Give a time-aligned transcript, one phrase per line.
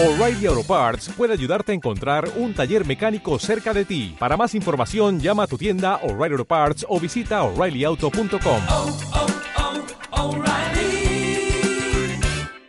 [0.00, 4.14] O'Reilly Auto Parts puede ayudarte a encontrar un taller mecánico cerca de ti.
[4.16, 8.62] Para más información, llama a tu tienda O'Reilly Auto Parts o visita oreillyauto.com.
[8.70, 8.98] oh,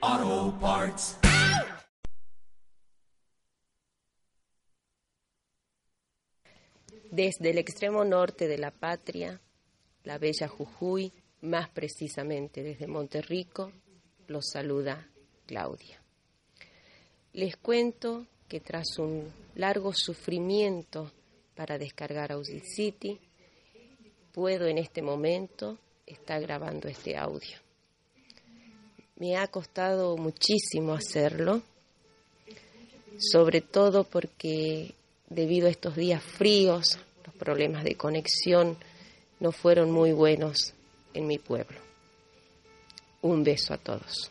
[0.00, 1.16] oh, Parts.
[7.12, 9.40] Desde el extremo norte de la patria,
[10.02, 13.70] la bella Jujuy, más precisamente desde Monterrico,
[14.26, 15.08] los saluda
[15.46, 16.01] Claudia.
[17.34, 21.10] Les cuento que tras un largo sufrimiento
[21.54, 23.18] para descargar Audacity,
[24.32, 27.56] puedo en este momento estar grabando este audio.
[29.16, 31.62] Me ha costado muchísimo hacerlo,
[33.18, 34.94] sobre todo porque
[35.30, 38.76] debido a estos días fríos, los problemas de conexión
[39.40, 40.74] no fueron muy buenos
[41.14, 41.78] en mi pueblo.
[43.22, 44.30] Un beso a todos.